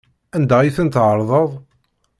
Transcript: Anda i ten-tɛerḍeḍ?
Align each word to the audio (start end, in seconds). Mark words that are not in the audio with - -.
Anda 0.35 0.57
i 0.61 0.69
ten-tɛerḍeḍ? 0.75 1.49